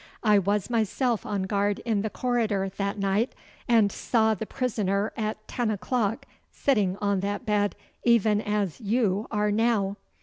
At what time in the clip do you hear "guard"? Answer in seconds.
1.43-1.77